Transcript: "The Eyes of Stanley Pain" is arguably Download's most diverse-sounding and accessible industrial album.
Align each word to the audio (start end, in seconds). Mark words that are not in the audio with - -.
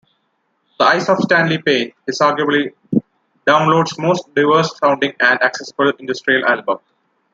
"The 0.79 0.83
Eyes 0.85 1.09
of 1.09 1.19
Stanley 1.19 1.59
Pain" 1.61 1.93
is 2.07 2.21
arguably 2.21 2.73
Download's 3.45 3.99
most 3.99 4.33
diverse-sounding 4.33 5.13
and 5.19 5.39
accessible 5.43 5.91
industrial 5.99 6.43
album. 6.47 6.79